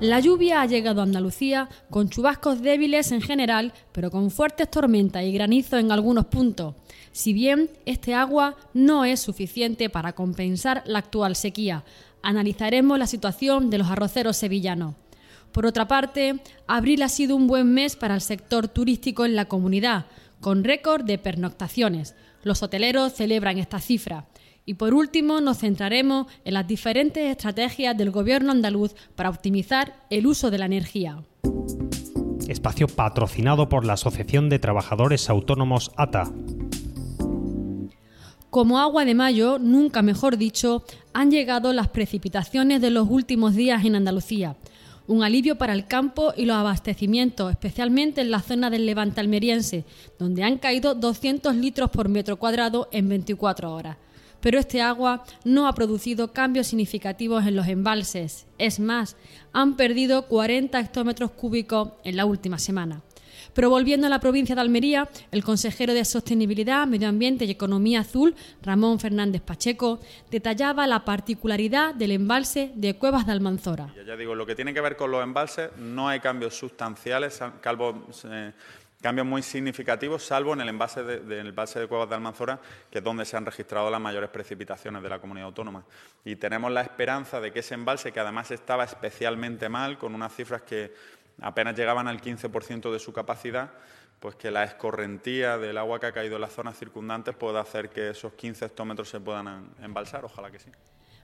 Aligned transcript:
La 0.00 0.20
lluvia 0.20 0.60
ha 0.60 0.66
llegado 0.66 1.00
a 1.00 1.04
Andalucía 1.04 1.68
con 1.88 2.10
chubascos 2.10 2.60
débiles 2.60 3.12
en 3.12 3.22
general, 3.22 3.72
pero 3.92 4.10
con 4.10 4.30
fuertes 4.30 4.70
tormentas 4.70 5.24
y 5.24 5.32
granizo 5.32 5.78
en 5.78 5.90
algunos 5.90 6.26
puntos 6.26 6.74
si 7.16 7.32
bien 7.32 7.70
este 7.86 8.12
agua 8.12 8.56
no 8.74 9.06
es 9.06 9.20
suficiente 9.20 9.88
para 9.88 10.12
compensar 10.12 10.82
la 10.84 10.98
actual 10.98 11.34
sequía. 11.34 11.82
Analizaremos 12.20 12.98
la 12.98 13.06
situación 13.06 13.70
de 13.70 13.78
los 13.78 13.88
arroceros 13.88 14.36
sevillanos. 14.36 14.96
Por 15.50 15.64
otra 15.64 15.88
parte, 15.88 16.40
abril 16.66 17.02
ha 17.02 17.08
sido 17.08 17.34
un 17.34 17.46
buen 17.46 17.72
mes 17.72 17.96
para 17.96 18.14
el 18.14 18.20
sector 18.20 18.68
turístico 18.68 19.24
en 19.24 19.34
la 19.34 19.46
comunidad, 19.46 20.04
con 20.42 20.62
récord 20.62 21.06
de 21.06 21.16
pernoctaciones. 21.16 22.14
Los 22.42 22.62
hoteleros 22.62 23.14
celebran 23.14 23.56
esta 23.56 23.80
cifra. 23.80 24.26
Y 24.68 24.74
por 24.74 24.94
último, 24.94 25.40
nos 25.40 25.58
centraremos 25.58 26.26
en 26.44 26.54
las 26.54 26.66
diferentes 26.66 27.30
estrategias 27.30 27.96
del 27.96 28.10
gobierno 28.10 28.50
andaluz 28.50 28.96
para 29.14 29.30
optimizar 29.30 29.94
el 30.10 30.26
uso 30.26 30.50
de 30.50 30.58
la 30.58 30.66
energía. 30.66 31.22
Espacio 32.48 32.88
patrocinado 32.88 33.68
por 33.68 33.84
la 33.84 33.92
Asociación 33.92 34.48
de 34.48 34.58
Trabajadores 34.58 35.30
Autónomos 35.30 35.92
ATA. 35.96 36.32
Como 38.50 38.80
agua 38.80 39.04
de 39.04 39.14
mayo, 39.14 39.60
nunca 39.60 40.02
mejor 40.02 40.36
dicho, 40.36 40.84
han 41.12 41.30
llegado 41.30 41.72
las 41.72 41.88
precipitaciones 41.88 42.80
de 42.80 42.90
los 42.90 43.08
últimos 43.08 43.54
días 43.54 43.84
en 43.84 43.94
Andalucía. 43.94 44.56
Un 45.06 45.22
alivio 45.22 45.58
para 45.58 45.74
el 45.74 45.86
campo 45.86 46.32
y 46.36 46.44
los 46.46 46.56
abastecimientos, 46.56 47.52
especialmente 47.52 48.20
en 48.20 48.32
la 48.32 48.40
zona 48.40 48.68
del 48.68 48.86
levante 48.86 49.20
almeriense, 49.20 49.84
donde 50.18 50.42
han 50.42 50.58
caído 50.58 50.96
200 50.96 51.54
litros 51.54 51.90
por 51.90 52.08
metro 52.08 52.36
cuadrado 52.38 52.88
en 52.90 53.08
24 53.08 53.72
horas. 53.72 53.96
Pero 54.46 54.60
este 54.60 54.80
agua 54.80 55.24
no 55.42 55.66
ha 55.66 55.74
producido 55.74 56.32
cambios 56.32 56.68
significativos 56.68 57.44
en 57.46 57.56
los 57.56 57.66
embalses. 57.66 58.46
Es 58.58 58.78
más, 58.78 59.16
han 59.52 59.74
perdido 59.74 60.28
40 60.28 60.78
hectómetros 60.78 61.32
cúbicos 61.32 61.88
en 62.04 62.14
la 62.14 62.26
última 62.26 62.56
semana. 62.60 63.02
Pero 63.54 63.70
volviendo 63.70 64.06
a 64.06 64.10
la 64.10 64.20
provincia 64.20 64.54
de 64.54 64.60
Almería, 64.60 65.08
el 65.32 65.42
consejero 65.42 65.94
de 65.94 66.04
Sostenibilidad, 66.04 66.86
Medio 66.86 67.08
Ambiente 67.08 67.44
y 67.44 67.50
Economía 67.50 68.02
Azul, 68.02 68.36
Ramón 68.62 69.00
Fernández 69.00 69.42
Pacheco, 69.42 69.98
detallaba 70.30 70.86
la 70.86 71.04
particularidad 71.04 71.92
del 71.96 72.12
embalse 72.12 72.70
de 72.76 72.94
Cuevas 72.94 73.26
de 73.26 73.32
Almanzora. 73.32 73.92
Ya 74.06 74.14
digo, 74.14 74.36
lo 74.36 74.46
que 74.46 74.54
tiene 74.54 74.72
que 74.72 74.80
ver 74.80 74.94
con 74.96 75.10
los 75.10 75.24
embalses, 75.24 75.70
no 75.76 76.08
hay 76.08 76.20
cambios 76.20 76.54
sustanciales, 76.56 77.40
eh, 77.40 78.52
cambios 79.00 79.26
muy 79.26 79.42
significativos, 79.42 80.24
salvo 80.24 80.54
en 80.54 80.60
el 80.60 80.68
embalse 80.68 81.02
de, 81.02 81.40
embalse 81.40 81.80
de 81.80 81.86
Cuevas 81.86 82.08
de 82.08 82.14
Almanzora, 82.14 82.60
que 82.90 82.98
es 82.98 83.04
donde 83.04 83.24
se 83.24 83.36
han 83.36 83.46
registrado 83.46 83.90
las 83.90 84.00
mayores 84.00 84.30
precipitaciones 84.30 85.02
de 85.02 85.08
la 85.08 85.18
comunidad 85.18 85.46
autónoma. 85.46 85.84
Y 86.24 86.36
tenemos 86.36 86.72
la 86.72 86.82
esperanza 86.82 87.40
de 87.40 87.52
que 87.52 87.60
ese 87.60 87.74
embalse, 87.74 88.12
que 88.12 88.20
además 88.20 88.50
estaba 88.50 88.84
especialmente 88.84 89.68
mal, 89.68 89.98
con 89.98 90.14
unas 90.14 90.34
cifras 90.34 90.62
que 90.62 90.94
apenas 91.40 91.76
llegaban 91.76 92.08
al 92.08 92.20
15% 92.20 92.90
de 92.90 92.98
su 92.98 93.12
capacidad, 93.12 93.70
pues 94.20 94.34
que 94.34 94.50
la 94.50 94.64
escorrentía 94.64 95.58
del 95.58 95.76
agua 95.76 96.00
que 96.00 96.06
ha 96.06 96.12
caído 96.12 96.36
en 96.36 96.40
las 96.40 96.52
zonas 96.52 96.78
circundantes 96.78 97.34
pueda 97.34 97.60
hacer 97.60 97.90
que 97.90 98.10
esos 98.10 98.32
15 98.32 98.64
hectómetros 98.64 99.10
se 99.10 99.20
puedan 99.20 99.70
embalsar, 99.82 100.24
ojalá 100.24 100.50
que 100.50 100.58
sí. 100.58 100.70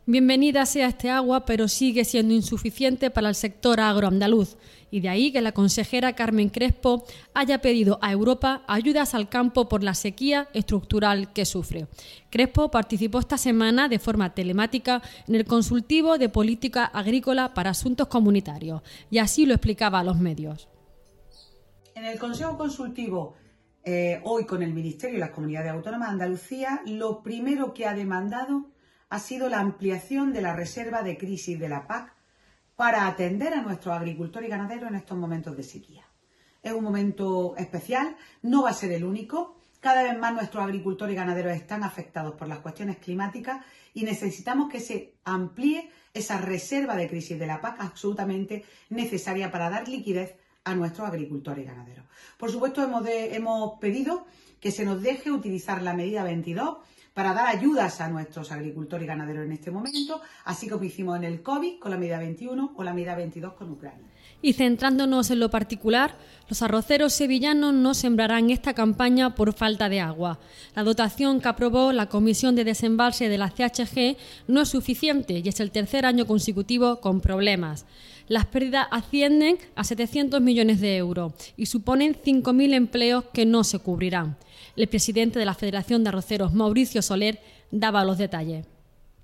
Bienvenida 0.05 0.67
sea 0.67 0.89
este 0.89 1.11
agua, 1.11 1.45
pero 1.45 1.69
sigue 1.69 2.05
siendo 2.05 2.35
insuficiente 2.35 3.09
para 3.11 3.29
el 3.29 3.37
sector 3.37 3.79
agroandaluz. 3.79 4.57
Y 4.91 4.99
de 4.99 5.09
ahí 5.09 5.31
que 5.31 5.41
la 5.41 5.53
consejera 5.53 6.17
Carmen 6.17 6.49
Crespo 6.49 7.05
haya 7.35 7.61
pedido 7.61 8.01
a 8.03 8.11
Europa 8.11 8.65
ayudas 8.67 9.15
al 9.15 9.29
campo 9.29 9.69
por 9.69 9.85
la 9.85 9.95
sequía 9.95 10.49
estructural 10.55 11.33
que 11.33 11.45
sufre. 11.45 11.87
Crespo 12.31 12.69
participó 12.69 13.21
esta 13.21 13.39
semana 13.39 13.89
de 13.89 14.01
forma 14.01 14.35
telemática 14.35 15.03
en 15.29 15.37
el 15.37 15.45
consultivo 15.45 16.19
de 16.19 16.29
política 16.29 16.85
agrícola 16.85 17.55
para 17.55 17.71
asuntos 17.71 18.09
comunitarios 18.09 18.83
y 19.09 19.19
así 19.19 19.47
lo 19.47 19.55
explicaba 19.55 20.01
a 20.01 20.05
los 20.05 20.19
medios. 20.19 20.69
En 21.95 22.07
el 22.07 22.19
Consejo 22.19 22.59
Consultivo 22.59 23.35
eh, 23.85 24.21
hoy 24.25 24.47
con 24.47 24.65
el 24.65 24.75
Ministerio 24.75 25.19
y 25.19 25.21
las 25.21 25.31
Comunidades 25.31 25.71
Autónomas 25.71 26.09
de 26.09 26.13
Andalucía, 26.15 26.83
lo 26.87 27.23
primero 27.23 27.73
que 27.73 27.87
ha 27.87 27.95
demandado 27.95 28.72
ha 29.13 29.19
sido 29.19 29.51
la 29.51 29.61
ampliación 29.61 30.33
de 30.33 30.41
la 30.41 30.57
reserva 30.57 31.03
de 31.03 31.19
crisis 31.19 31.61
de 31.61 31.69
la 31.69 31.87
PAC 31.87 32.15
para 32.77 33.07
atender 33.07 33.53
a 33.53 33.61
nuestros 33.61 33.95
agricultores 33.95 34.49
y 34.49 34.51
ganaderos 34.51 34.89
en 34.89 34.95
estos 34.95 35.19
momentos 35.19 35.55
de 35.55 35.63
sequía. 35.63 36.03
Es 36.63 36.73
un 36.73 36.83
momento 36.83 37.55
especial, 37.59 38.17
no 38.41 38.63
va 38.63 38.71
a 38.71 38.73
ser 38.73 38.91
el 38.91 39.05
único. 39.05 39.59
Cada 39.81 40.03
vez 40.03 40.19
más 40.19 40.33
nuestros 40.33 40.65
agricultores 40.65 41.13
y 41.13 41.17
ganaderos 41.17 41.53
están 41.53 41.85
afectados 41.85 42.37
por 42.37 42.49
las 42.49 42.61
cuestiones 42.61 42.97
climáticas 42.97 43.63
y 43.93 44.05
necesitamos 44.05 44.71
que 44.71 44.81
se 44.81 45.13
amplíe 45.25 45.91
esa 46.15 46.39
reserva 46.39 46.97
de 46.97 47.07
crisis 47.07 47.39
de 47.39 47.47
la 47.47 47.61
PAC 47.61 47.83
absolutamente 47.83 48.65
necesaria 48.89 49.51
para 49.51 49.69
dar 49.69 49.89
liquidez 49.89 50.37
a 50.65 50.75
nuestros 50.75 51.07
agricultores 51.07 51.67
y 51.67 51.69
ganaderos. 51.69 52.07
Por 52.39 52.51
supuesto, 52.51 52.83
hemos, 52.83 53.07
hemos 53.07 53.79
pedido 53.79 54.25
que 54.59 54.71
se 54.71 54.87
nos 54.87 55.03
deje 55.03 55.31
utilizar 55.31 55.83
la 55.83 55.93
medida 55.93 56.25
22 56.25 56.79
para 57.15 57.35
dar 57.35 57.47
ayudas 57.47 58.01
a 58.01 58.09
nuestros 58.09 58.53
agricultores 58.53 59.05
y 59.05 59.09
ganaderos 59.09 59.45
en 59.45 59.53
este 59.53 59.71
momento, 59.71 60.21
así 60.45 60.69
como 60.69 60.85
hicimos 60.85 61.17
en 61.17 61.25
el 61.25 61.43
COVID 61.43 61.79
con 61.79 61.91
la 61.91 61.99
medida 61.99 62.19
21 62.19 62.73
o 62.75 62.83
la 62.83 62.95
medida 62.95 63.15
22 63.15 63.53
con 63.55 63.71
Ucrania. 63.71 64.07
Y 64.41 64.55
centrándonos 64.55 65.31
en 65.31 65.39
lo 65.39 65.51
particular, 65.51 66.17
los 66.49 66.63
arroceros 66.63 67.13
sevillanos 67.13 67.75
no 67.75 67.95
sembrarán 67.95 68.51
esta 68.51 68.75
campaña 68.75 69.35
por 69.35 69.53
falta 69.53 69.89
de 69.89 70.01
agua. 70.01 70.41
La 70.75 70.83
dotación 70.83 71.41
que 71.41 71.49
aprobó 71.49 71.93
la 71.93 72.09
Comisión 72.09 72.57
de 72.57 72.65
Desembalse 72.65 73.29
de 73.29 73.39
la 73.39 73.51
CHG 73.51 74.17
no 74.49 74.63
es 74.63 74.69
suficiente 74.69 75.41
y 75.45 75.49
es 75.49 75.61
el 75.61 75.71
tercer 75.71 76.07
año 76.07 76.27
consecutivo 76.27 77.01
con 77.01 77.21
problemas. 77.21 77.87
Las 78.27 78.47
pérdidas 78.47 78.89
ascienden 78.91 79.59
a 79.77 79.85
700 79.85 80.41
millones 80.41 80.81
de 80.81 80.97
euros 80.97 81.33
y 81.57 81.67
suponen 81.67 82.15
5.000 82.15 82.75
empleos 82.75 83.25
que 83.33 83.47
no 83.47 83.63
se 83.63 83.79
cubrirán. 83.79 84.37
El 84.75 84.89
presidente 84.89 85.39
de 85.39 85.45
la 85.45 85.55
Federación 85.55 86.03
de 86.03 86.09
Arroceros, 86.09 86.55
Mauricio 86.55 87.03
Soler, 87.03 87.41
daba 87.71 88.05
los 88.05 88.17
detalles. 88.17 88.67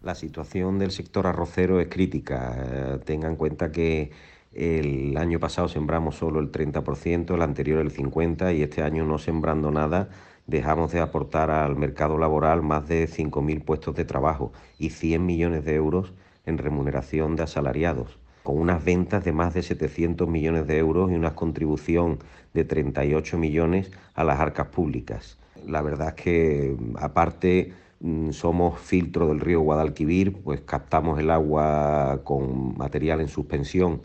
La 0.03 0.15
situación 0.15 0.79
del 0.79 0.91
sector 0.91 1.27
arrocero 1.27 1.81
es 1.81 1.89
crítica. 1.89 2.55
Eh, 2.59 2.99
tengan 3.05 3.33
en 3.33 3.37
cuenta 3.37 3.73
que 3.73 4.11
el 4.53 5.17
año 5.17 5.41
pasado 5.41 5.69
sembramos 5.69 6.17
solo 6.17 6.41
el 6.41 6.53
30%, 6.53 7.35
el 7.35 7.43
anterior 7.43 7.81
el 7.81 7.91
50% 7.91 8.57
y 8.57 8.63
este 8.63 8.83
año 8.83 9.05
no 9.05 9.19
sembrando 9.19 9.71
nada 9.71 10.11
dejamos 10.47 10.93
de 10.93 11.01
aportar 11.01 11.51
al 11.51 11.77
mercado 11.77 12.17
laboral 12.17 12.63
más 12.63 12.89
de 12.89 13.07
5.000 13.07 13.65
puestos 13.65 13.95
de 13.95 14.07
trabajo 14.07 14.53
y 14.79 14.91
100 14.91 15.25
millones 15.25 15.65
de 15.65 15.75
euros 15.75 16.15
en 16.47 16.57
remuneración 16.57 17.37
de 17.37 17.43
asalariados 17.43 18.19
con 18.49 18.59
unas 18.59 18.83
ventas 18.83 19.27
de 19.27 19.33
más 19.33 19.53
de 19.53 19.63
700 19.63 20.27
millones 20.27 20.67
de 20.67 20.79
euros 20.79 21.11
y 21.11 21.15
una 21.15 21.35
contribución 21.35 22.19
de 22.55 22.65
38 22.65 23.37
millones 23.37 23.91
a 24.15 24.25
las 24.25 24.41
arcas 24.41 24.69
públicas. 24.69 25.37
La 25.67 25.83
verdad 25.83 26.15
es 26.17 26.23
que 26.25 26.77
aparte 26.99 27.75
mm, 28.01 28.31
somos 28.31 28.81
filtro 28.81 29.27
del 29.27 29.41
río 29.41 29.61
Guadalquivir, 29.61 30.33
pues 30.33 30.63
captamos 30.63 31.21
el 31.21 31.31
agua 31.31 32.23
con 32.25 32.75
material 32.79 33.21
en 33.21 33.29
suspensión 33.29 34.01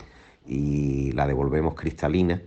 y 0.46 1.12
la 1.12 1.26
devolvemos 1.26 1.74
cristalina. 1.74 2.42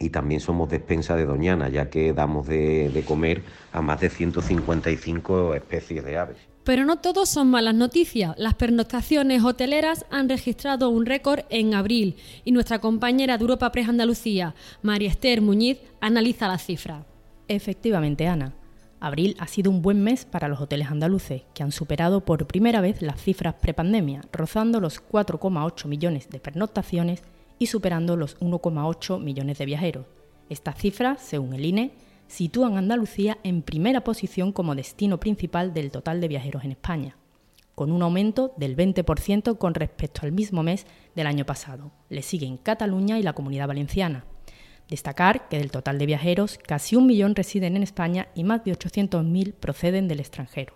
Y 0.00 0.08
también 0.08 0.40
somos 0.40 0.70
despensa 0.70 1.14
de 1.14 1.26
Doñana, 1.26 1.68
ya 1.68 1.90
que 1.90 2.14
damos 2.14 2.46
de, 2.46 2.88
de 2.88 3.04
comer 3.04 3.42
a 3.70 3.82
más 3.82 4.00
de 4.00 4.08
155 4.08 5.52
especies 5.52 6.06
de 6.06 6.16
aves. 6.16 6.53
Pero 6.64 6.86
no 6.86 6.96
todos 6.96 7.28
son 7.28 7.50
malas 7.50 7.74
noticias. 7.74 8.34
Las 8.38 8.54
pernoctaciones 8.54 9.44
hoteleras 9.44 10.06
han 10.10 10.30
registrado 10.30 10.88
un 10.88 11.04
récord 11.04 11.40
en 11.50 11.74
abril 11.74 12.16
y 12.42 12.52
nuestra 12.52 12.78
compañera 12.78 13.36
de 13.36 13.42
Europa 13.42 13.70
Press 13.70 13.90
Andalucía, 13.90 14.54
María 14.80 15.10
Esther 15.10 15.42
Muñiz, 15.42 15.78
analiza 16.00 16.48
la 16.48 16.58
cifra. 16.58 17.04
Efectivamente, 17.48 18.26
Ana. 18.26 18.54
Abril 18.98 19.36
ha 19.38 19.46
sido 19.46 19.70
un 19.70 19.82
buen 19.82 20.02
mes 20.02 20.24
para 20.24 20.48
los 20.48 20.58
hoteles 20.62 20.90
andaluces, 20.90 21.42
que 21.52 21.62
han 21.62 21.72
superado 21.72 22.24
por 22.24 22.46
primera 22.46 22.80
vez 22.80 23.02
las 23.02 23.20
cifras 23.20 23.56
prepandemia, 23.60 24.22
rozando 24.32 24.80
los 24.80 25.02
4,8 25.06 25.86
millones 25.86 26.30
de 26.30 26.40
pernoctaciones 26.40 27.22
y 27.58 27.66
superando 27.66 28.16
los 28.16 28.40
1,8 28.40 29.20
millones 29.20 29.58
de 29.58 29.66
viajeros. 29.66 30.06
Estas 30.48 30.78
cifras, 30.78 31.20
según 31.20 31.52
el 31.52 31.66
INE, 31.66 31.92
sitúan 32.26 32.76
Andalucía 32.76 33.38
en 33.42 33.62
primera 33.62 34.02
posición 34.02 34.52
como 34.52 34.74
destino 34.74 35.20
principal 35.20 35.74
del 35.74 35.90
total 35.90 36.20
de 36.20 36.28
viajeros 36.28 36.64
en 36.64 36.72
España, 36.72 37.16
con 37.74 37.90
un 37.92 38.02
aumento 38.02 38.52
del 38.56 38.76
20% 38.76 39.58
con 39.58 39.74
respecto 39.74 40.22
al 40.22 40.32
mismo 40.32 40.62
mes 40.62 40.86
del 41.14 41.26
año 41.26 41.44
pasado. 41.46 41.92
Le 42.08 42.22
siguen 42.22 42.56
Cataluña 42.56 43.18
y 43.18 43.22
la 43.22 43.32
Comunidad 43.32 43.68
Valenciana. 43.68 44.24
Destacar 44.88 45.48
que 45.48 45.58
del 45.58 45.70
total 45.70 45.98
de 45.98 46.06
viajeros, 46.06 46.58
casi 46.58 46.96
un 46.96 47.06
millón 47.06 47.34
residen 47.34 47.76
en 47.76 47.82
España 47.82 48.28
y 48.34 48.44
más 48.44 48.64
de 48.64 48.72
800.000 48.72 49.54
proceden 49.54 50.08
del 50.08 50.20
extranjero. 50.20 50.74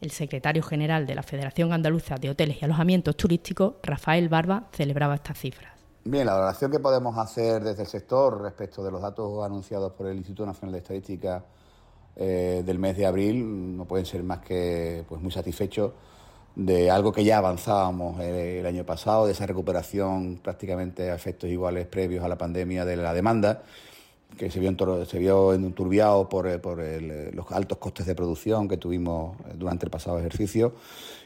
El 0.00 0.10
secretario 0.10 0.62
general 0.62 1.06
de 1.06 1.14
la 1.14 1.22
Federación 1.22 1.72
Andaluza 1.72 2.16
de 2.16 2.28
Hoteles 2.28 2.58
y 2.60 2.64
Alojamientos 2.66 3.16
Turísticos, 3.16 3.76
Rafael 3.82 4.28
Barba, 4.28 4.68
celebraba 4.72 5.14
estas 5.14 5.38
cifras. 5.38 5.75
Bien, 6.08 6.24
la 6.24 6.34
valoración 6.34 6.70
que 6.70 6.78
podemos 6.78 7.18
hacer 7.18 7.64
desde 7.64 7.82
el 7.82 7.88
sector 7.88 8.40
respecto 8.40 8.84
de 8.84 8.92
los 8.92 9.02
datos 9.02 9.44
anunciados 9.44 9.90
por 9.94 10.06
el 10.06 10.16
Instituto 10.16 10.46
Nacional 10.46 10.74
de 10.74 10.78
Estadística 10.78 11.44
eh, 12.14 12.62
del 12.64 12.78
mes 12.78 12.96
de 12.96 13.06
abril 13.06 13.76
no 13.76 13.86
pueden 13.86 14.06
ser 14.06 14.22
más 14.22 14.38
que 14.38 15.04
pues, 15.08 15.20
muy 15.20 15.32
satisfechos 15.32 15.90
de 16.54 16.92
algo 16.92 17.10
que 17.10 17.24
ya 17.24 17.38
avanzábamos 17.38 18.20
el, 18.20 18.64
año 18.66 18.86
pasado, 18.86 19.26
de 19.26 19.32
esa 19.32 19.46
recuperación 19.46 20.38
prácticamente 20.40 21.10
a 21.10 21.16
efectos 21.16 21.50
iguales 21.50 21.88
previos 21.88 22.24
a 22.24 22.28
la 22.28 22.38
pandemia 22.38 22.84
de 22.84 22.96
la 22.96 23.12
demanda, 23.12 23.64
que 24.36 24.50
se 24.50 24.60
vio, 24.60 25.04
se 25.06 25.18
vio 25.18 25.54
enturbiado 25.54 26.28
por, 26.28 26.46
eh, 26.46 26.58
por 26.58 26.80
eh, 26.80 27.30
los 27.32 27.50
altos 27.50 27.78
costes 27.78 28.06
de 28.06 28.14
producción 28.14 28.68
que 28.68 28.76
tuvimos 28.76 29.36
eh, 29.40 29.54
durante 29.56 29.86
el 29.86 29.90
pasado 29.90 30.18
ejercicio. 30.18 30.74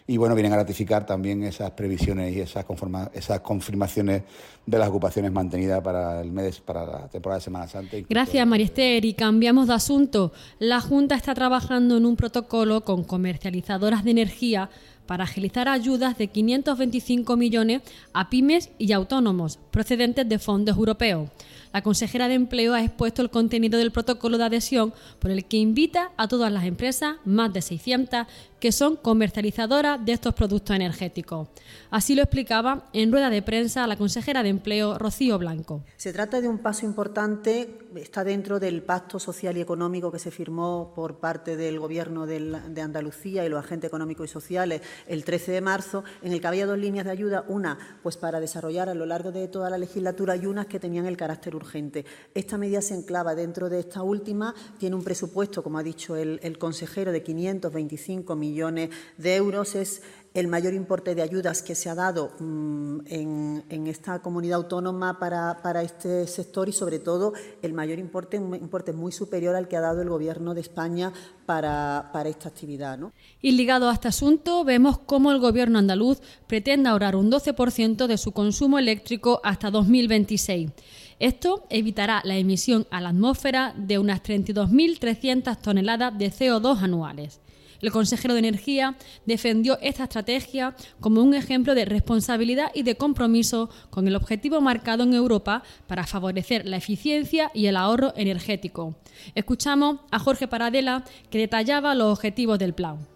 Y 0.06 0.16
bueno, 0.16 0.34
vienen 0.34 0.52
a 0.52 0.56
ratificar 0.56 1.06
también 1.06 1.44
esas 1.44 1.70
previsiones 1.72 2.34
y 2.34 2.40
esas, 2.40 2.64
esas 3.12 3.40
confirmaciones 3.40 4.22
de 4.66 4.78
las 4.78 4.88
ocupaciones 4.88 5.30
mantenidas 5.30 5.80
para 5.82 6.20
el 6.20 6.32
mes, 6.32 6.60
para 6.60 6.84
la 6.84 7.08
temporada 7.08 7.38
de 7.38 7.44
Semana 7.44 7.68
Santa. 7.68 7.96
Gracias, 8.08 8.44
Mariester. 8.44 9.04
Y 9.04 9.14
cambiamos 9.14 9.68
de 9.68 9.74
asunto. 9.74 10.32
La 10.58 10.80
Junta 10.80 11.14
está 11.14 11.34
trabajando 11.34 11.96
en 11.96 12.06
un 12.06 12.16
protocolo 12.16 12.80
con 12.80 13.04
comercializadoras 13.04 14.02
de 14.02 14.10
energía 14.10 14.70
para 15.06 15.24
agilizar 15.24 15.68
ayudas 15.68 16.16
de 16.18 16.28
525 16.28 17.36
millones 17.36 17.82
a 18.12 18.30
pymes 18.30 18.70
y 18.78 18.92
autónomos 18.92 19.58
procedentes 19.70 20.28
de 20.28 20.38
fondos 20.38 20.76
europeos. 20.76 21.28
La 21.72 21.82
consejera 21.82 22.26
de 22.26 22.34
Empleo 22.34 22.74
ha 22.74 22.82
expuesto 22.82 23.22
el 23.22 23.30
contenido 23.30 23.78
del 23.78 23.92
protocolo 23.92 24.38
de 24.38 24.44
adhesión 24.44 24.92
por 25.20 25.30
el 25.30 25.44
que 25.44 25.56
invita 25.56 26.10
a 26.16 26.26
todas 26.26 26.50
las 26.52 26.64
empresas, 26.64 27.16
más 27.24 27.52
de 27.52 27.62
600, 27.62 28.26
que 28.60 28.72
son 28.72 28.96
comercializadoras 28.96 30.04
de 30.04 30.12
estos 30.12 30.34
productos 30.34 30.76
energéticos. 30.76 31.48
Así 31.90 32.14
lo 32.14 32.22
explicaba 32.22 32.84
en 32.92 33.10
rueda 33.10 33.30
de 33.30 33.40
prensa 33.40 33.86
la 33.86 33.96
consejera 33.96 34.42
de 34.42 34.50
Empleo, 34.50 34.98
Rocío 34.98 35.38
Blanco. 35.38 35.82
Se 35.96 36.12
trata 36.12 36.40
de 36.40 36.48
un 36.48 36.58
paso 36.58 36.84
importante, 36.84 37.78
está 37.96 38.22
dentro 38.22 38.60
del 38.60 38.82
pacto 38.82 39.18
social 39.18 39.56
y 39.56 39.62
económico 39.62 40.12
que 40.12 40.18
se 40.18 40.30
firmó 40.30 40.92
por 40.94 41.16
parte 41.16 41.56
del 41.56 41.80
Gobierno 41.80 42.26
de 42.26 42.80
Andalucía 42.82 43.44
y 43.44 43.48
los 43.48 43.64
agentes 43.64 43.88
económicos 43.88 44.28
y 44.30 44.32
sociales 44.32 44.82
el 45.06 45.24
13 45.24 45.52
de 45.52 45.60
marzo, 45.62 46.04
en 46.22 46.32
el 46.32 46.40
que 46.40 46.46
había 46.46 46.66
dos 46.66 46.78
líneas 46.78 47.06
de 47.06 47.12
ayuda, 47.12 47.44
una 47.48 47.98
pues 48.02 48.18
para 48.18 48.40
desarrollar 48.40 48.90
a 48.90 48.94
lo 48.94 49.06
largo 49.06 49.32
de 49.32 49.48
toda 49.48 49.70
la 49.70 49.78
legislatura 49.78 50.36
y 50.36 50.44
unas 50.44 50.66
que 50.66 50.78
tenían 50.78 51.06
el 51.06 51.16
carácter 51.16 51.56
urgente. 51.56 52.04
Esta 52.34 52.58
medida 52.58 52.82
se 52.82 52.94
enclava 52.94 53.34
dentro 53.34 53.70
de 53.70 53.80
esta 53.80 54.02
última, 54.02 54.54
tiene 54.78 54.96
un 54.96 55.02
presupuesto, 55.02 55.62
como 55.62 55.78
ha 55.78 55.82
dicho 55.82 56.14
el, 56.14 56.38
el 56.42 56.58
consejero, 56.58 57.10
de 57.10 57.22
525 57.22 58.36
millones 58.36 58.49
millones 58.50 58.90
de 59.16 59.36
euros. 59.36 59.74
Es 59.74 60.02
el 60.32 60.46
mayor 60.46 60.74
importe 60.74 61.14
de 61.14 61.22
ayudas 61.22 61.62
que 61.62 61.74
se 61.74 61.90
ha 61.90 61.94
dado 61.94 62.32
mm, 62.38 63.00
en, 63.06 63.86
esta 63.86 64.20
comunidad 64.20 64.58
autónoma 64.58 65.18
para, 65.18 65.82
este 65.82 66.26
sector 66.26 66.68
y, 66.68 66.72
sobre 66.72 67.00
todo, 67.00 67.32
el 67.62 67.72
mayor 67.72 67.98
importe, 67.98 68.38
un 68.38 68.54
importe 68.54 68.92
muy 68.92 69.10
superior 69.10 69.56
al 69.56 69.66
que 69.66 69.76
ha 69.76 69.80
dado 69.80 70.02
el 70.02 70.08
Gobierno 70.08 70.54
de 70.54 70.60
España 70.60 71.12
para, 71.46 72.10
esta 72.26 72.48
actividad. 72.48 72.98
Y 73.40 73.52
ligado 73.52 73.88
a 73.88 73.94
este 73.94 74.08
asunto, 74.08 74.64
vemos 74.64 74.98
cómo 74.98 75.32
el 75.32 75.40
Gobierno 75.40 75.78
andaluz 75.78 76.20
pretende 76.46 76.88
ahorrar 76.88 77.16
un 77.16 77.30
12% 77.30 78.06
de 78.06 78.18
su 78.18 78.32
consumo 78.32 78.78
eléctrico 78.78 79.40
hasta 79.42 79.70
2026. 79.70 80.70
Esto 81.18 81.66
evitará 81.68 82.22
la 82.24 82.36
emisión 82.36 82.86
a 82.90 83.00
la 83.00 83.08
atmósfera 83.08 83.74
de 83.76 83.98
unas 83.98 84.22
32.300 84.22 85.60
toneladas 85.60 86.16
de 86.16 86.30
CO2 86.30 86.80
anuales. 86.80 87.40
El 87.80 87.90
consejero 87.90 88.34
de 88.34 88.40
Energía 88.40 88.96
defendió 89.24 89.78
esta 89.80 90.04
estrategia 90.04 90.74
como 91.00 91.22
un 91.22 91.34
ejemplo 91.34 91.74
de 91.74 91.86
responsabilidad 91.86 92.70
y 92.74 92.82
de 92.82 92.96
compromiso 92.96 93.70
con 93.88 94.06
el 94.06 94.16
objetivo 94.16 94.60
marcado 94.60 95.02
en 95.02 95.14
Europa 95.14 95.62
para 95.86 96.06
favorecer 96.06 96.66
la 96.66 96.76
eficiencia 96.76 97.50
y 97.54 97.66
el 97.66 97.76
ahorro 97.76 98.12
energético. 98.16 98.96
Escuchamos 99.34 100.00
a 100.10 100.18
Jorge 100.18 100.46
Paradela 100.46 101.04
que 101.30 101.38
detallaba 101.38 101.94
los 101.94 102.12
objetivos 102.12 102.58
del 102.58 102.74
plan. 102.74 103.06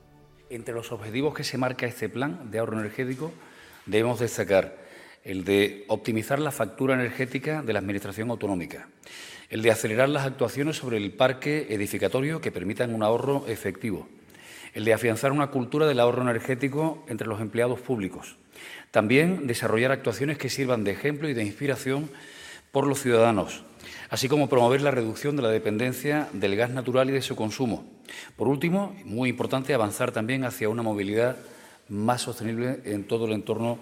Entre 0.49 0.75
los 0.75 0.93
objetivos 0.93 1.35
que 1.35 1.45
se 1.45 1.59
marca 1.59 1.87
este 1.87 2.09
plan 2.09 2.51
de 2.51 2.59
ahorro 2.59 2.81
energético 2.81 3.33
debemos 3.87 4.21
destacar 4.21 4.85
el 5.25 5.45
de 5.45 5.85
optimizar 5.89 6.39
la 6.39 6.53
factura 6.53 6.95
energética 6.95 7.63
de 7.63 7.73
la 7.73 7.79
Administración 7.79 8.31
autonómica, 8.31 8.89
el 9.49 9.63
de 9.63 9.71
acelerar 9.71 10.09
las 10.11 10.27
actuaciones 10.27 10.77
sobre 10.77 10.99
el 10.99 11.13
parque 11.13 11.67
edificatorio 11.71 12.41
que 12.41 12.53
permitan 12.53 12.95
un 12.95 13.03
ahorro 13.03 13.47
efectivo, 13.49 14.07
el 14.75 14.85
de 14.85 14.93
afianzar 14.93 15.33
una 15.33 15.47
cultura 15.47 15.87
del 15.87 16.01
ahorro 16.01 16.23
energético 16.23 17.05
entre 17.09 17.27
los 17.27 17.41
empleados 17.41 17.81
públicos. 17.81 18.37
También 18.91 19.47
desarrollar 19.47 19.93
actuaciones 19.93 20.37
que 20.37 20.51
sirvan 20.51 20.85
de 20.85 20.93
ejemplo 20.93 21.29
y 21.29 21.35
de 21.35 21.45
inspiración 21.45 22.11
por 22.73 22.87
los 22.87 23.01
ciudadanos, 23.01 23.63
así 24.11 24.29
como 24.29 24.49
promover 24.49 24.83
la 24.83 24.91
reducción 24.91 25.37
de 25.37 25.43
la 25.43 25.49
dependencia 25.49 26.29
del 26.33 26.57
gas 26.57 26.71
natural 26.71 27.09
y 27.09 27.13
de 27.13 27.23
su 27.23 27.37
consumo. 27.37 27.85
Por 28.37 28.49
último, 28.49 28.95
muy 29.05 29.31
importante, 29.31 29.75
avanzar 29.75 30.11
también 30.11 30.45
hacia 30.45 30.69
una 30.69 30.83
movilidad 30.83 31.37
más 31.89 32.23
sostenible 32.23 32.81
en 32.85 33.05
todo 33.05 33.27
el 33.27 33.33
entorno 33.33 33.79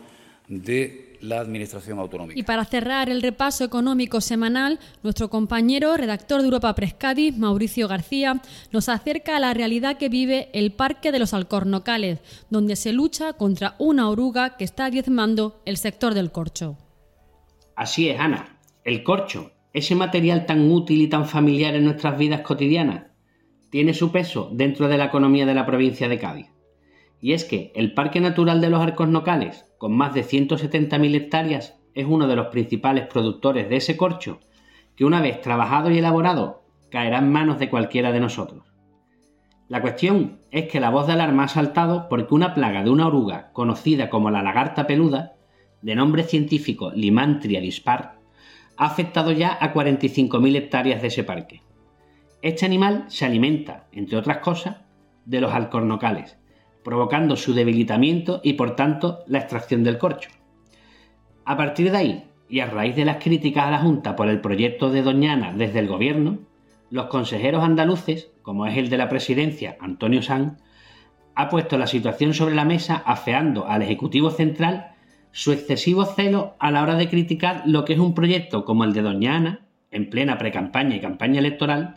de 0.49 1.12
la 1.23 1.41
Administración 1.41 1.99
autonómica. 1.99 2.39
Y 2.39 2.43
para 2.43 2.65
cerrar 2.65 3.09
el 3.09 3.23
repaso 3.23 3.65
económico 3.65 4.21
semanal, 4.21 4.79
nuestro 5.03 5.31
compañero, 5.31 5.97
redactor 5.97 6.41
de 6.41 6.47
Europa 6.47 6.75
Press 6.75 6.95
Cádiz, 6.95 7.37
Mauricio 7.39 7.89
García, 7.89 8.43
nos 8.73 8.89
acerca 8.89 9.37
a 9.37 9.41
la 9.41 9.55
realidad 9.55 9.97
que 9.97 10.09
vive 10.09 10.51
el 10.53 10.73
Parque 10.73 11.13
de 11.13 11.19
los 11.19 11.33
Alcornocales, 11.33 12.19
donde 12.51 12.77
se 12.77 12.93
lucha 12.93 13.33
contra 13.33 13.77
una 13.79 14.11
oruga 14.11 14.57
que 14.57 14.65
está 14.65 14.91
diezmando 14.91 15.63
el 15.65 15.77
sector 15.77 16.15
del 16.15 16.33
corcho. 16.33 16.77
Así 17.77 18.09
es, 18.09 18.21
Ana. 18.21 18.59
El 18.85 19.03
corcho, 19.03 19.53
ese 19.73 19.95
material 19.95 20.45
tan 20.45 20.71
útil 20.71 21.01
y 21.01 21.09
tan 21.09 21.27
familiar 21.27 21.75
en 21.75 21.85
nuestras 21.85 22.19
vidas 22.19 22.41
cotidianas, 22.41 23.07
tiene 23.71 23.95
su 23.95 24.13
peso 24.13 24.51
dentro 24.53 24.89
de 24.89 24.99
la 24.99 25.07
economía 25.07 25.47
de 25.47 25.55
la 25.55 25.65
provincia 25.65 26.09
de 26.09 26.19
Cádiz. 26.19 26.52
Y 27.23 27.33
es 27.33 27.45
que 27.45 27.73
el 27.77 27.95
Parque 27.95 28.21
Natural 28.21 28.61
de 28.61 28.69
los 28.69 28.83
Arcos 28.83 29.09
Nocales, 29.09 29.65
con 29.79 29.97
más 29.97 30.13
de 30.13 30.25
170.000 30.25 31.15
hectáreas, 31.15 31.79
es 31.95 32.05
uno 32.05 32.27
de 32.27 32.35
los 32.35 32.49
principales 32.49 33.07
productores 33.07 33.69
de 33.71 33.77
ese 33.77 33.97
corcho, 33.97 34.41
que 34.97 35.05
una 35.05 35.21
vez 35.21 35.41
trabajado 35.41 35.91
y 35.91 35.99
elaborado, 35.99 36.65
caerá 36.91 37.19
en 37.19 37.31
manos 37.31 37.61
de 37.61 37.71
cualquiera 37.71 38.11
de 38.11 38.19
nosotros. 38.19 38.65
La 39.69 39.81
cuestión 39.81 40.41
es 40.51 40.67
que 40.67 40.81
la 40.81 40.91
voz 40.91 41.07
de 41.07 41.13
alarma 41.13 41.45
ha 41.45 41.49
saltado 41.49 42.09
porque 42.09 42.35
una 42.35 42.55
plaga 42.55 42.83
de 42.83 42.91
una 42.91 43.07
oruga 43.07 43.53
conocida 43.53 44.11
como 44.11 44.31
la 44.31 44.43
lagarta 44.43 44.89
peluda, 44.89 45.37
de 45.81 45.95
nombre 45.95 46.25
científico 46.25 46.91
Limantria 46.91 47.61
dispar, 47.61 48.19
ha 48.77 48.87
afectado 48.87 49.31
ya 49.31 49.57
a 49.61 49.73
45.000 49.73 50.57
hectáreas 50.57 51.01
de 51.01 51.09
ese 51.09 51.23
parque. 51.23 51.63
Este 52.43 52.67
animal 52.67 53.05
se 53.07 53.25
alimenta, 53.25 53.87
entre 53.93 54.19
otras 54.19 54.39
cosas, 54.39 54.79
de 55.25 55.41
los 55.41 55.53
alcornocales, 55.53 56.37
provocando 56.83 57.37
su 57.37 57.55
debilitamiento 57.55 58.41
y 58.43 58.55
por 58.55 58.77
tanto 58.77 59.21
la 59.27 59.39
extracción 59.39 59.85
del 59.85 59.99
corcho. 59.99 60.31
A 61.45 61.57
partir 61.57 61.91
de 61.91 61.97
ahí, 61.97 62.25
y 62.49 62.61
a 62.61 62.67
raíz 62.67 62.95
de 62.97 63.07
las 63.07 63.17
críticas 63.17 63.65
a 63.65 63.71
la 63.71 63.79
Junta 63.79 64.15
por 64.15 64.29
el 64.29 64.41
proyecto 64.41 64.91
de 64.91 65.03
Doñana 65.03 65.55
desde 65.57 65.79
el 65.79 65.89
Gobierno, 65.89 66.39
los 66.91 67.07
consejeros 67.07 67.65
andaluces, 67.65 68.31
como 68.43 68.67
es 68.67 68.77
el 68.77 68.91
de 68.91 68.99
la 68.99 69.09
presidencia 69.09 69.79
Antonio 69.81 70.21
Sanz, 70.21 70.59
ha 71.35 71.49
puesto 71.49 71.79
la 71.79 71.87
situación 71.87 72.35
sobre 72.35 72.55
la 72.55 72.67
mesa 72.67 73.03
afeando 73.07 73.67
al 73.67 73.81
Ejecutivo 73.81 74.31
Central 74.31 74.95
su 75.31 75.53
excesivo 75.53 76.05
celo 76.05 76.55
a 76.59 76.71
la 76.71 76.83
hora 76.83 76.97
de 76.97 77.09
criticar 77.09 77.63
lo 77.65 77.87
que 77.87 77.95
es 77.95 77.99
un 77.99 78.15
proyecto 78.15 78.67
como 78.67 78.85
el 78.85 78.93
de 78.93 79.01
Doñana, 79.01 79.67
en 79.91 80.11
plena 80.11 80.37
precampaña 80.37 80.95
y 80.95 81.01
campaña 81.01 81.39
electoral, 81.39 81.97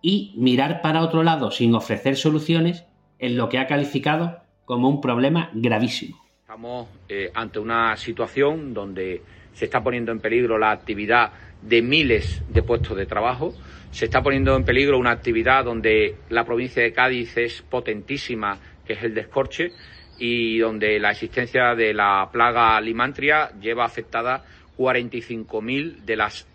y 0.00 0.34
mirar 0.36 0.82
para 0.82 1.02
otro 1.02 1.24
lado 1.24 1.50
sin 1.50 1.74
ofrecer 1.74 2.16
soluciones 2.16 2.86
en 3.20 3.36
lo 3.36 3.48
que 3.48 3.58
ha 3.58 3.66
calificado 3.66 4.38
como 4.64 4.88
un 4.88 5.00
problema 5.00 5.50
gravísimo. 5.52 6.20
Estamos 6.40 6.88
eh, 7.08 7.30
ante 7.34 7.60
una 7.60 7.96
situación 7.96 8.74
donde 8.74 9.22
se 9.52 9.66
está 9.66 9.82
poniendo 9.82 10.10
en 10.10 10.20
peligro 10.20 10.58
la 10.58 10.72
actividad 10.72 11.32
de 11.62 11.82
miles 11.82 12.42
de 12.48 12.62
puestos 12.62 12.96
de 12.96 13.06
trabajo, 13.06 13.54
se 13.90 14.06
está 14.06 14.22
poniendo 14.22 14.56
en 14.56 14.64
peligro 14.64 14.98
una 14.98 15.10
actividad 15.10 15.64
donde 15.64 16.16
la 16.30 16.44
provincia 16.44 16.82
de 16.82 16.92
Cádiz 16.92 17.36
es 17.36 17.62
potentísima, 17.62 18.58
que 18.86 18.94
es 18.94 19.02
el 19.02 19.14
descorche, 19.14 19.72
y 20.18 20.58
donde 20.58 20.98
la 20.98 21.10
existencia 21.10 21.74
de 21.74 21.92
la 21.92 22.28
plaga 22.32 22.80
limantria 22.80 23.50
lleva 23.60 23.84
afectada 23.84 24.44
45.000 24.78 26.04
de 26.04 26.16
las 26.16 26.46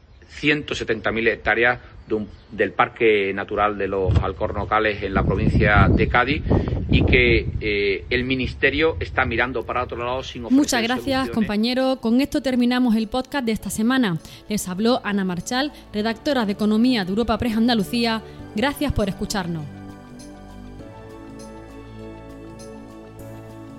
170.000 0.42 1.28
hectáreas 1.28 1.80
del 2.52 2.72
Parque 2.72 3.34
Natural 3.34 3.78
de 3.78 3.88
los 3.88 4.16
Alcornocales 4.18 5.02
en 5.04 5.14
la 5.14 5.24
provincia 5.24 5.90
de 5.90 6.08
Cádiz 6.08 6.44
y 6.90 7.04
que 7.04 7.50
eh, 7.62 8.06
el 8.10 8.24
Ministerio 8.24 8.98
está 9.00 9.26
mirando 9.26 9.66
para 9.66 9.84
otro 9.84 9.98
lado 9.98 10.24
sin 10.24 10.46
ofrecer 10.46 10.58
Muchas 10.58 10.84
gracias, 10.84 11.30
compañero. 11.30 11.98
Con 12.00 12.22
esto 12.22 12.42
terminamos 12.42 12.96
el 12.96 13.08
podcast 13.08 13.46
de 13.46 13.52
esta 13.52 13.70
semana. 13.70 14.20
Les 14.48 14.68
habló 14.68 15.02
Ana 15.04 15.26
Marchal, 15.26 15.72
redactora 15.92 16.46
de 16.46 16.52
Economía 16.52 17.04
de 17.04 17.10
Europa 17.10 17.38
Press 17.38 17.58
Andalucía. 17.58 18.22
Gracias 18.56 18.94
por 18.94 19.10
escucharnos. 19.10 19.64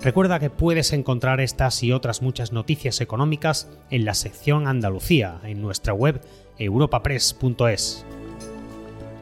Recuerda 0.03 0.39
que 0.39 0.51
puedes 0.51 0.93
encontrar 0.93 1.41
estas 1.41 1.83
y 1.83 1.91
otras 1.93 2.23
muchas 2.23 2.53
noticias 2.53 3.01
económicas 3.01 3.69
en 3.91 4.05
la 4.05 4.15
sección 4.15 4.69
Andalucía 4.69 5.41
en 5.43 5.61
nuestra 5.61 5.95
web 5.95 6.21
europapress.es. 6.59 8.07